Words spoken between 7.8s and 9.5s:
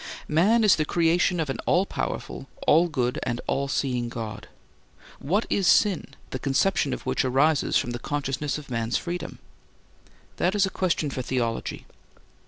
the consciousness of man's freedom?